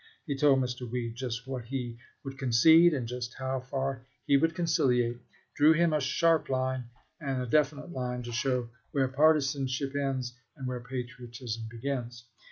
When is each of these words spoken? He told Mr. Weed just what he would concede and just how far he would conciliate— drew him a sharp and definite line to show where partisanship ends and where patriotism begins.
He 0.25 0.35
told 0.35 0.59
Mr. 0.59 0.89
Weed 0.89 1.13
just 1.13 1.45
what 1.45 1.65
he 1.65 1.99
would 2.23 2.39
concede 2.39 2.91
and 2.91 3.07
just 3.07 3.35
how 3.35 3.59
far 3.59 4.01
he 4.25 4.35
would 4.35 4.55
conciliate— 4.55 5.19
drew 5.55 5.73
him 5.73 5.93
a 5.93 6.01
sharp 6.01 6.49
and 6.49 7.49
definite 7.51 7.91
line 7.93 8.23
to 8.23 8.31
show 8.31 8.69
where 8.93 9.07
partisanship 9.07 9.93
ends 9.95 10.33
and 10.57 10.65
where 10.65 10.79
patriotism 10.81 11.67
begins. 11.69 12.23